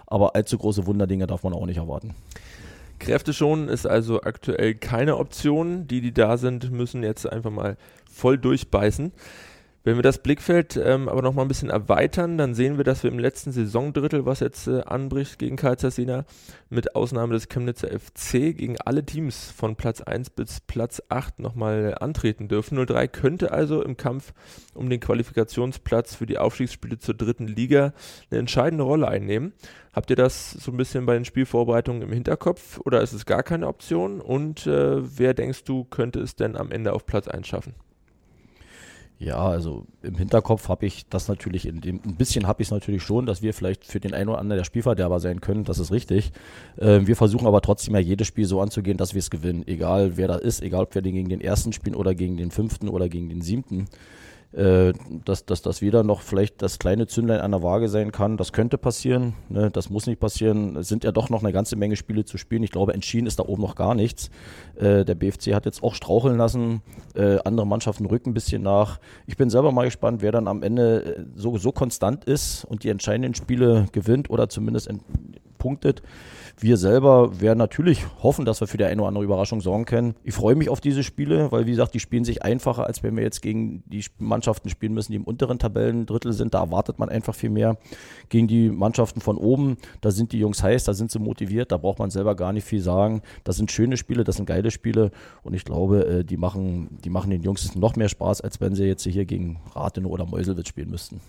Aber 0.07 0.35
allzu 0.35 0.57
große 0.57 0.85
Wunderdinge 0.85 1.27
darf 1.27 1.43
man 1.43 1.53
auch 1.53 1.65
nicht 1.65 1.77
erwarten. 1.77 2.15
Kräfte 2.99 3.33
schonen 3.33 3.67
ist 3.67 3.85
also 3.85 4.21
aktuell 4.21 4.75
keine 4.75 5.17
Option. 5.17 5.87
Die, 5.87 6.01
die 6.01 6.13
da 6.13 6.37
sind, 6.37 6.71
müssen 6.71 7.03
jetzt 7.03 7.29
einfach 7.29 7.51
mal 7.51 7.77
voll 8.09 8.37
durchbeißen. 8.37 9.11
Wenn 9.85 9.97
wir 9.97 10.01
das 10.01 10.17
Blickfeld 10.17 10.77
ähm, 10.83 11.07
aber 11.07 11.21
noch 11.21 11.35
mal 11.35 11.43
ein 11.43 11.47
bisschen 11.47 11.69
erweitern, 11.69 12.39
dann 12.39 12.55
sehen 12.55 12.77
wir, 12.77 12.83
dass 12.83 13.03
wir 13.03 13.11
im 13.11 13.19
letzten 13.19 13.51
Saisondrittel, 13.51 14.25
was 14.25 14.39
jetzt 14.39 14.65
äh, 14.65 14.81
anbricht 14.81 15.37
gegen 15.37 15.57
Karl 15.57 15.77
Zersina, 15.77 16.25
mit 16.71 16.95
Ausnahme 16.95 17.33
des 17.33 17.49
Chemnitzer 17.49 17.89
FC 17.89 18.57
gegen 18.57 18.77
alle 18.83 19.05
Teams 19.05 19.51
von 19.51 19.75
Platz 19.75 20.01
1 20.01 20.31
bis 20.31 20.59
Platz 20.61 21.03
8 21.09 21.37
nochmal 21.37 21.95
antreten 21.99 22.47
dürfen. 22.47 22.83
03 22.83 23.07
könnte 23.07 23.51
also 23.51 23.83
im 23.83 23.95
Kampf 23.95 24.33
um 24.73 24.89
den 24.89 24.99
Qualifikationsplatz 24.99 26.15
für 26.15 26.25
die 26.25 26.39
Aufstiegsspiele 26.39 26.97
zur 26.97 27.13
dritten 27.13 27.45
Liga 27.45 27.93
eine 28.31 28.39
entscheidende 28.39 28.85
Rolle 28.85 29.07
einnehmen. 29.07 29.53
Habt 29.93 30.09
ihr 30.09 30.15
das 30.15 30.49
so 30.49 30.71
ein 30.71 30.77
bisschen 30.77 31.05
bei 31.05 31.13
den 31.13 31.25
Spielvorbereitungen 31.25 32.01
im 32.01 32.11
Hinterkopf 32.11 32.79
oder 32.85 33.01
ist 33.01 33.13
es 33.13 33.27
gar 33.27 33.43
keine 33.43 33.67
Option? 33.67 34.19
Und 34.19 34.65
äh, 34.65 35.19
wer 35.19 35.35
denkst 35.35 35.63
du, 35.63 35.83
könnte 35.83 36.21
es 36.21 36.35
denn 36.35 36.57
am 36.57 36.71
Ende 36.71 36.91
auf 36.91 37.05
Platz 37.05 37.27
1 37.27 37.47
schaffen? 37.47 37.75
Ja, 39.17 39.37
also 39.37 39.85
im 40.01 40.15
Hinterkopf 40.15 40.67
habe 40.67 40.85
ich 40.85 41.07
das 41.07 41.29
natürlich, 41.29 41.65
in 41.65 41.79
dem, 41.79 42.01
ein 42.05 42.15
bisschen 42.15 42.47
habe 42.47 42.61
ich 42.61 42.67
es 42.67 42.71
natürlich 42.71 43.01
schon, 43.01 43.25
dass 43.25 43.41
wir 43.41 43.53
vielleicht 43.53 43.85
für 43.85 44.01
den 44.01 44.13
einen 44.13 44.29
oder 44.29 44.39
anderen 44.39 44.59
der 44.59 44.65
Spielverderber 44.65 45.21
sein 45.21 45.39
können, 45.39 45.63
das 45.63 45.79
ist 45.79 45.91
richtig. 45.91 46.33
Äh, 46.77 47.01
wir 47.05 47.15
versuchen 47.15 47.47
aber 47.47 47.61
trotzdem 47.61 47.95
ja 47.95 48.01
jedes 48.01 48.27
Spiel 48.27 48.45
so 48.45 48.59
anzugehen, 48.59 48.97
dass 48.97 49.13
wir 49.13 49.19
es 49.19 49.29
gewinnen, 49.29 49.65
egal 49.67 50.17
wer 50.17 50.27
da 50.27 50.35
ist, 50.35 50.61
egal 50.61 50.83
ob 50.83 50.95
wir 50.95 51.01
den 51.01 51.15
gegen 51.15 51.29
den 51.29 51.39
ersten 51.39 51.71
spielen 51.71 51.95
oder 51.95 52.13
gegen 52.13 52.35
den 52.35 52.51
fünften 52.51 52.89
oder 52.89 53.07
gegen 53.07 53.29
den 53.29 53.41
siebten. 53.41 53.87
Äh, 54.55 54.93
dass, 55.25 55.45
dass 55.45 55.61
das 55.61 55.81
wieder 55.81 56.03
noch 56.03 56.21
vielleicht 56.21 56.61
das 56.61 56.79
kleine 56.79 57.07
Zündlein 57.07 57.41
an 57.41 57.51
der 57.51 57.61
Waage 57.61 57.89
sein 57.89 58.13
kann. 58.13 58.37
Das 58.37 58.53
könnte 58.53 58.77
passieren, 58.77 59.33
ne? 59.49 59.69
das 59.69 59.89
muss 59.89 60.07
nicht 60.07 60.19
passieren. 60.19 60.77
Es 60.77 60.87
sind 60.87 61.03
ja 61.03 61.11
doch 61.11 61.29
noch 61.29 61.43
eine 61.43 61.51
ganze 61.51 61.75
Menge 61.75 61.97
Spiele 61.97 62.23
zu 62.23 62.37
spielen. 62.37 62.63
Ich 62.63 62.71
glaube, 62.71 62.93
entschieden 62.93 63.27
ist 63.27 63.39
da 63.39 63.43
oben 63.43 63.61
noch 63.61 63.75
gar 63.75 63.95
nichts. 63.95 64.29
Äh, 64.75 65.03
der 65.03 65.15
BFC 65.15 65.53
hat 65.53 65.65
jetzt 65.65 65.83
auch 65.83 65.93
straucheln 65.93 66.37
lassen, 66.37 66.81
äh, 67.15 67.37
andere 67.43 67.67
Mannschaften 67.67 68.05
rücken 68.05 68.29
ein 68.29 68.33
bisschen 68.33 68.61
nach. 68.61 68.99
Ich 69.27 69.35
bin 69.35 69.49
selber 69.49 69.73
mal 69.73 69.85
gespannt, 69.85 70.21
wer 70.21 70.31
dann 70.31 70.47
am 70.47 70.63
Ende 70.63 71.03
äh, 71.03 71.25
so, 71.35 71.57
so 71.57 71.73
konstant 71.73 72.23
ist 72.23 72.63
und 72.63 72.85
die 72.85 72.89
entscheidenden 72.89 73.35
Spiele 73.35 73.87
gewinnt 73.91 74.29
oder 74.29 74.47
zumindest 74.47 74.89
punktet. 75.57 76.01
Wir 76.57 76.77
selber 76.77 77.41
werden 77.41 77.57
natürlich 77.57 78.05
hoffen, 78.23 78.45
dass 78.45 78.61
wir 78.61 78.67
für 78.67 78.77
die 78.77 78.85
eine 78.85 79.01
oder 79.01 79.09
andere 79.09 79.25
Überraschung 79.25 79.59
sorgen 79.59 79.83
können. 79.83 80.15
Ich 80.23 80.33
freue 80.33 80.55
mich 80.55 80.69
auf 80.69 80.79
diese 80.79 81.03
Spiele, 81.03 81.51
weil 81.51 81.65
wie 81.65 81.71
gesagt, 81.71 81.93
die 81.93 81.99
spielen 81.99 82.23
sich 82.23 82.43
einfacher, 82.43 82.87
als 82.87 83.03
wenn 83.03 83.17
wir 83.17 83.23
jetzt 83.23 83.41
gegen 83.41 83.83
die 83.87 84.05
Mannschaften 84.19 84.69
spielen 84.69 84.93
müssen, 84.93 85.11
die 85.11 85.17
im 85.17 85.25
unteren 85.25 85.59
Tabellendrittel 85.59 86.31
sind. 86.31 86.53
Da 86.53 86.61
erwartet 86.61 86.97
man 86.97 87.09
einfach 87.09 87.35
viel 87.35 87.49
mehr. 87.49 87.77
Gegen 88.29 88.47
die 88.47 88.69
Mannschaften 88.69 89.19
von 89.19 89.37
oben, 89.37 89.75
da 89.99 90.11
sind 90.11 90.31
die 90.31 90.39
Jungs 90.39 90.63
heiß, 90.63 90.85
da 90.85 90.93
sind 90.93 91.11
sie 91.11 91.19
motiviert, 91.19 91.73
da 91.73 91.77
braucht 91.77 91.99
man 91.99 92.09
selber 92.09 92.35
gar 92.35 92.53
nicht 92.53 92.65
viel 92.65 92.81
sagen. 92.81 93.21
Das 93.43 93.57
sind 93.57 93.69
schöne 93.69 93.97
Spiele, 93.97 94.23
das 94.23 94.37
sind 94.37 94.45
geile 94.45 94.71
Spiele 94.71 95.11
und 95.43 95.55
ich 95.55 95.65
glaube, 95.65 96.05
äh, 96.05 96.23
die 96.23 96.37
machen, 96.37 96.97
die 97.03 97.09
machen 97.09 97.31
den 97.31 97.43
Jungs 97.43 97.75
noch 97.75 97.97
mehr 97.97 98.09
Spaß, 98.09 98.39
als 98.39 98.61
wenn 98.61 98.75
sie 98.75 98.85
jetzt 98.85 99.03
hier 99.03 99.25
gegen 99.25 99.59
Rathenow 99.75 100.11
oder 100.11 100.25
Meuselwitz 100.25 100.69
spielen 100.69 100.89
müssten. 100.89 101.19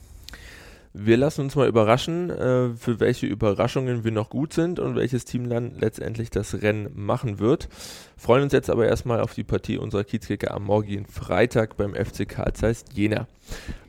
Wir 0.98 1.18
lassen 1.18 1.42
uns 1.42 1.54
mal 1.54 1.68
überraschen, 1.68 2.30
äh, 2.30 2.70
für 2.74 3.00
welche 3.00 3.26
Überraschungen 3.26 4.02
wir 4.02 4.12
noch 4.12 4.30
gut 4.30 4.54
sind 4.54 4.80
und 4.80 4.96
welches 4.96 5.26
Team 5.26 5.50
dann 5.50 5.72
letztendlich 5.78 6.30
das 6.30 6.62
Rennen 6.62 6.90
machen 6.94 7.38
wird. 7.38 7.68
Freuen 8.16 8.44
uns 8.44 8.54
jetzt 8.54 8.70
aber 8.70 8.86
erstmal 8.86 9.20
auf 9.20 9.34
die 9.34 9.44
Partie 9.44 9.76
unserer 9.76 10.04
Kiezkicker 10.04 10.54
am 10.54 10.64
morgigen 10.64 11.04
Freitag 11.04 11.76
beim 11.76 11.94
FC 11.94 12.26
Karl 12.26 12.52
Jena. 12.94 13.26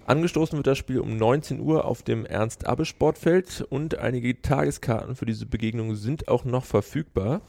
Angestoßen 0.08 0.56
wird 0.56 0.68
das 0.68 0.78
Spiel 0.78 1.02
um 1.02 1.18
19 1.18 1.60
Uhr 1.60 1.84
auf 1.84 2.02
dem 2.02 2.26
Ernst-Abbe-Sportfeld 2.26 3.66
und 3.70 3.98
einige 3.98 4.42
Tageskarten 4.42 5.18
für 5.18 5.26
diese 5.26 5.46
Begegnung 5.46 5.96
sind 5.96 6.30
auch 6.30 6.46
noch 6.46 6.64
verfügbar. 6.64 7.42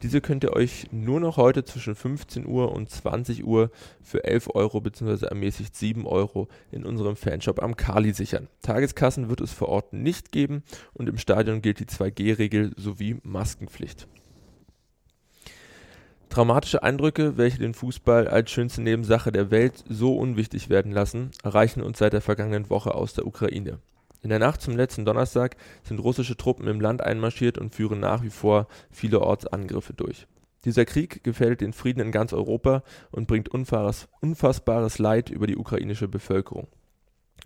Diese 0.00 0.20
könnt 0.20 0.44
ihr 0.44 0.52
euch 0.52 0.86
nur 0.92 1.18
noch 1.18 1.38
heute 1.38 1.64
zwischen 1.64 1.96
15 1.96 2.46
Uhr 2.46 2.70
und 2.70 2.88
20 2.88 3.44
Uhr 3.44 3.72
für 4.00 4.22
11 4.22 4.50
Euro 4.54 4.80
bzw. 4.80 5.26
ermäßigt 5.26 5.74
7 5.74 6.06
Euro 6.06 6.46
in 6.70 6.86
unserem 6.86 7.16
Fanshop 7.16 7.60
am 7.60 7.76
Kali 7.76 8.12
sichern. 8.12 8.46
Tageskassen 8.62 9.28
wird 9.28 9.40
es 9.40 9.52
vor 9.52 9.68
Ort 9.68 9.92
nicht 9.92 10.30
geben 10.30 10.62
und 10.92 11.08
im 11.08 11.18
Stadion 11.18 11.62
gilt 11.62 11.80
die 11.80 11.86
2G-Regel 11.86 12.74
sowie 12.76 13.16
Maskenpflicht. 13.24 14.06
Traumatische 16.34 16.82
Eindrücke, 16.82 17.36
welche 17.36 17.60
den 17.60 17.74
Fußball 17.74 18.26
als 18.26 18.50
schönste 18.50 18.82
Nebensache 18.82 19.30
der 19.30 19.52
Welt 19.52 19.84
so 19.88 20.16
unwichtig 20.16 20.68
werden 20.68 20.90
lassen, 20.90 21.30
erreichen 21.44 21.80
uns 21.80 21.98
seit 22.00 22.12
der 22.12 22.22
vergangenen 22.22 22.70
Woche 22.70 22.92
aus 22.92 23.14
der 23.14 23.24
Ukraine. 23.24 23.78
In 24.20 24.30
der 24.30 24.40
Nacht 24.40 24.60
zum 24.60 24.76
letzten 24.76 25.04
Donnerstag 25.04 25.56
sind 25.84 26.00
russische 26.00 26.36
Truppen 26.36 26.66
im 26.66 26.80
Land 26.80 27.02
einmarschiert 27.02 27.56
und 27.56 27.72
führen 27.72 28.00
nach 28.00 28.24
wie 28.24 28.30
vor 28.30 28.66
vielerorts 28.90 29.46
Angriffe 29.46 29.92
durch. 29.92 30.26
Dieser 30.64 30.84
Krieg 30.84 31.22
gefährdet 31.22 31.60
den 31.60 31.72
Frieden 31.72 32.00
in 32.00 32.10
ganz 32.10 32.32
Europa 32.32 32.82
und 33.12 33.28
bringt 33.28 33.50
unfassbares 33.50 34.98
Leid 34.98 35.30
über 35.30 35.46
die 35.46 35.56
ukrainische 35.56 36.08
Bevölkerung. 36.08 36.66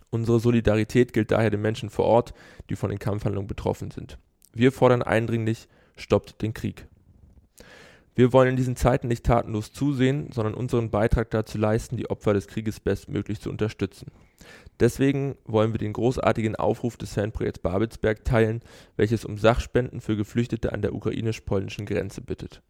Unsere 0.09 0.39
Solidarität 0.39 1.13
gilt 1.13 1.29
daher 1.29 1.51
den 1.51 1.61
Menschen 1.61 1.91
vor 1.91 2.05
Ort, 2.05 2.33
die 2.71 2.75
von 2.75 2.89
den 2.89 2.97
Kampfhandlungen 2.97 3.47
betroffen 3.47 3.91
sind. 3.91 4.17
Wir 4.51 4.71
fordern 4.71 5.03
eindringlich, 5.03 5.67
stoppt 5.95 6.41
den 6.41 6.55
Krieg. 6.55 6.87
Wir 8.15 8.33
wollen 8.33 8.49
in 8.49 8.55
diesen 8.55 8.75
Zeiten 8.75 9.07
nicht 9.07 9.25
tatenlos 9.25 9.71
zusehen, 9.71 10.29
sondern 10.31 10.53
unseren 10.53 10.89
Beitrag 10.89 11.29
dazu 11.29 11.57
leisten, 11.57 11.95
die 11.97 12.09
Opfer 12.09 12.33
des 12.33 12.47
Krieges 12.47 12.79
bestmöglich 12.79 13.39
zu 13.39 13.49
unterstützen. 13.49 14.07
Deswegen 14.79 15.35
wollen 15.45 15.73
wir 15.73 15.77
den 15.77 15.93
großartigen 15.93 16.55
Aufruf 16.55 16.97
des 16.97 17.13
Fanprojekts 17.13 17.59
Babelsberg 17.59 18.23
teilen, 18.23 18.61
welches 18.95 19.25
um 19.25 19.37
Sachspenden 19.37 20.01
für 20.01 20.15
Geflüchtete 20.15 20.73
an 20.73 20.81
der 20.81 20.93
ukrainisch-polnischen 20.93 21.85
Grenze 21.85 22.21
bittet. 22.21 22.61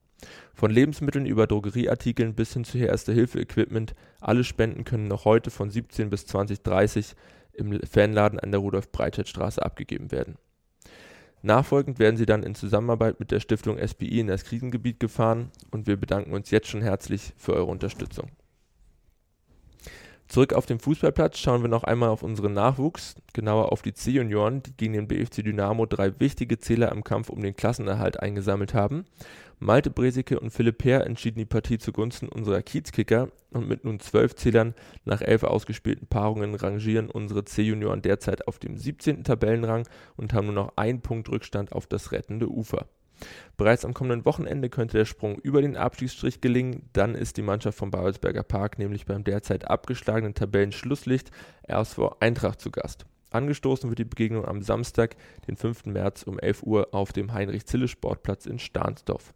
Von 0.53 0.71
Lebensmitteln 0.71 1.25
über 1.25 1.47
Drogerieartikeln 1.47 2.33
bis 2.33 2.53
hin 2.53 2.65
zu 2.65 2.77
Erste-Hilfe-Equipment, 2.77 3.95
alle 4.19 4.43
Spenden 4.43 4.83
können 4.83 5.07
noch 5.07 5.25
heute 5.25 5.49
von 5.49 5.69
17 5.69 6.09
bis 6.09 6.25
2030 6.25 7.15
im 7.53 7.79
Fanladen 7.81 8.39
an 8.39 8.51
der 8.51 8.59
Rudolf-Breitscheid-Straße 8.59 9.63
abgegeben 9.63 10.11
werden. 10.11 10.37
Nachfolgend 11.41 11.99
werden 11.99 12.17
sie 12.17 12.25
dann 12.25 12.43
in 12.43 12.55
Zusammenarbeit 12.55 13.19
mit 13.19 13.31
der 13.31 13.39
Stiftung 13.39 13.77
SBI 13.77 14.19
in 14.19 14.27
das 14.27 14.43
Krisengebiet 14.43 14.99
gefahren 14.99 15.51
und 15.71 15.87
wir 15.87 15.95
bedanken 15.95 16.33
uns 16.33 16.51
jetzt 16.51 16.67
schon 16.67 16.81
herzlich 16.81 17.33
für 17.37 17.53
eure 17.53 17.65
Unterstützung. 17.65 18.29
Zurück 20.29 20.53
auf 20.53 20.67
den 20.67 20.77
Fußballplatz 20.77 21.39
schauen 21.39 21.63
wir 21.63 21.69
noch 21.69 21.83
einmal 21.83 22.09
auf 22.09 22.21
unseren 22.21 22.53
Nachwuchs, 22.53 23.15
genauer 23.33 23.71
auf 23.71 23.81
die 23.81 23.93
C-Junioren, 23.93 24.61
die 24.61 24.77
gegen 24.77 24.93
den 24.93 25.07
BFC 25.07 25.43
Dynamo 25.43 25.87
drei 25.87 26.19
wichtige 26.19 26.59
Zähler 26.59 26.91
im 26.91 27.03
Kampf 27.03 27.29
um 27.29 27.41
den 27.41 27.55
Klassenerhalt 27.55 28.19
eingesammelt 28.19 28.75
haben. 28.75 29.05
Malte 29.57 29.89
Bresicke 29.89 30.39
und 30.39 30.51
Philipp 30.51 30.77
Peer 30.77 31.03
entschieden 31.07 31.39
die 31.39 31.45
Partie 31.45 31.79
zugunsten 31.79 32.29
unserer 32.29 32.61
Kiezkicker 32.61 33.29
und 33.49 33.67
mit 33.67 33.85
nun 33.85 33.99
zwölf 33.99 34.35
Zählern 34.35 34.75
nach 35.03 35.21
elf 35.21 35.43
ausgespielten 35.43 36.05
Paarungen 36.05 36.53
rangieren 36.53 37.09
unsere 37.09 37.43
C-Junioren 37.43 38.03
derzeit 38.03 38.47
auf 38.47 38.59
dem 38.59 38.77
17. 38.77 39.23
Tabellenrang 39.23 39.87
und 40.15 40.33
haben 40.33 40.45
nur 40.45 40.53
noch 40.53 40.73
einen 40.77 41.01
Punkt 41.01 41.27
Rückstand 41.29 41.71
auf 41.71 41.87
das 41.87 42.11
rettende 42.11 42.49
Ufer. 42.49 42.85
Bereits 43.57 43.85
am 43.85 43.93
kommenden 43.93 44.25
Wochenende 44.25 44.69
könnte 44.69 44.97
der 44.97 45.05
Sprung 45.05 45.37
über 45.39 45.61
den 45.61 45.77
Abstiegsstrich 45.77 46.41
gelingen. 46.41 46.89
Dann 46.93 47.15
ist 47.15 47.37
die 47.37 47.41
Mannschaft 47.41 47.77
vom 47.77 47.91
Babelsberger 47.91 48.43
Park 48.43 48.79
nämlich 48.79 49.05
beim 49.05 49.23
derzeit 49.23 49.69
abgeschlagenen 49.69 50.33
Tabellenschlusslicht 50.33 51.31
RSV 51.69 51.99
Eintracht 52.19 52.61
zu 52.61 52.71
Gast. 52.71 53.05
Angestoßen 53.31 53.89
wird 53.89 53.99
die 53.99 54.05
Begegnung 54.05 54.45
am 54.45 54.61
Samstag, 54.61 55.15
den 55.47 55.55
5. 55.55 55.85
März 55.85 56.23
um 56.23 56.39
11 56.39 56.63
Uhr 56.63 56.87
auf 56.93 57.13
dem 57.13 57.33
Heinrich-Zille-Sportplatz 57.33 58.45
in 58.45 58.59
Stahnsdorf. 58.59 59.33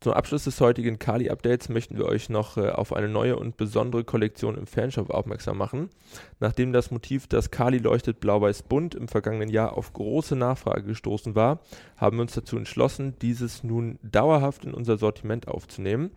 Zum 0.00 0.12
Abschluss 0.12 0.44
des 0.44 0.60
heutigen 0.60 0.98
Kali-Updates 0.98 1.70
möchten 1.70 1.96
wir 1.96 2.04
euch 2.04 2.28
noch 2.28 2.58
äh, 2.58 2.68
auf 2.68 2.92
eine 2.92 3.08
neue 3.08 3.36
und 3.36 3.56
besondere 3.56 4.04
Kollektion 4.04 4.58
im 4.58 4.66
Fanshop 4.66 5.08
aufmerksam 5.08 5.56
machen. 5.56 5.88
Nachdem 6.38 6.74
das 6.74 6.90
Motiv 6.90 7.26
Das 7.26 7.50
Kali 7.50 7.78
leuchtet 7.78 8.20
blau-weiß 8.20 8.64
bunt 8.64 8.94
im 8.94 9.08
vergangenen 9.08 9.48
Jahr 9.48 9.76
auf 9.76 9.94
große 9.94 10.36
Nachfrage 10.36 10.82
gestoßen 10.82 11.34
war, 11.34 11.60
haben 11.96 12.18
wir 12.18 12.22
uns 12.22 12.34
dazu 12.34 12.58
entschlossen, 12.58 13.14
dieses 13.22 13.64
nun 13.64 13.98
dauerhaft 14.02 14.66
in 14.66 14.74
unser 14.74 14.98
Sortiment 14.98 15.48
aufzunehmen. 15.48 16.10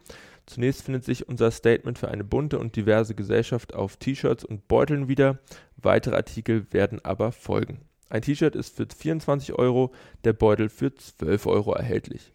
Zunächst 0.46 0.84
findet 0.84 1.06
sich 1.06 1.30
unser 1.30 1.50
Statement 1.50 1.98
für 1.98 2.10
eine 2.10 2.26
bunte 2.26 2.60
und 2.60 2.76
diverse 2.76 3.16
Gesellschaft 3.16 3.74
auf 3.76 3.96
T-Shirts 3.96 4.44
und 4.44 4.68
Beuteln 4.68 5.08
wieder. 5.08 5.40
Weitere 5.78 6.16
Artikel 6.16 6.66
werden 6.74 7.00
aber 7.06 7.32
folgen. 7.32 7.80
Ein 8.10 8.24
T-Shirt 8.24 8.56
ist 8.56 8.76
für 8.76 8.88
24 8.88 9.54
Euro, 9.54 9.94
der 10.26 10.34
Beutel 10.34 10.68
für 10.70 10.94
12 10.94 11.46
Euro 11.46 11.74
erhältlich. 11.74 12.34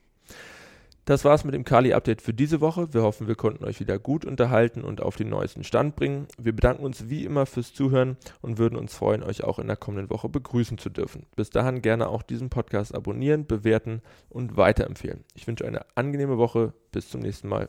Das 1.04 1.23
war's 1.25 1.44
mit 1.44 1.52
dem 1.52 1.64
Kali-Update 1.64 2.23
für 2.23 2.32
diese 2.32 2.62
Woche. 2.62 2.94
Wir 2.94 3.02
hoffen, 3.02 3.26
wir 3.26 3.34
konnten 3.34 3.64
euch 3.64 3.78
wieder 3.78 3.99
gut 3.99 4.25
unterhalten 4.25 4.82
und 4.82 5.02
auf 5.02 5.16
den 5.16 5.28
neuesten 5.28 5.62
Stand 5.62 5.96
bringen. 5.96 6.26
Wir 6.38 6.54
bedanken 6.54 6.82
uns 6.82 7.11
wie 7.11 7.26
immer 7.26 7.44
fürs 7.44 7.75
Zuhören 7.75 8.16
und 8.40 8.56
würden 8.56 8.78
uns 8.78 8.94
freuen, 8.94 9.23
euch 9.23 9.44
auch 9.44 9.58
in 9.58 9.66
der 9.66 9.76
kommenden 9.76 10.08
Woche 10.08 10.30
begrüßen 10.30 10.78
zu 10.78 10.88
dürfen. 10.88 11.26
Bis 11.37 11.50
dahin 11.50 11.82
gerne 11.82 12.08
auch 12.08 12.23
diesen 12.23 12.49
Podcast 12.49 12.94
abonnieren, 12.94 13.46
bewerten 13.46 14.00
und 14.30 14.56
weiterempfehlen. 14.56 15.25
Ich 15.34 15.46
wünsche 15.46 15.66
eine 15.66 15.84
angenehme 15.94 16.38
Woche. 16.38 16.73
Bis 16.90 17.11
zum 17.11 17.20
nächsten 17.20 17.49
Mal. 17.49 17.68